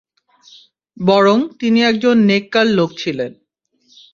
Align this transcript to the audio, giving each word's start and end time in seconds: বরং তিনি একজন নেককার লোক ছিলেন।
বরং 0.97 1.37
তিনি 1.59 1.79
একজন 1.83 2.15
নেককার 2.23 2.67
লোক 2.69 2.89
ছিলেন। 2.97 3.31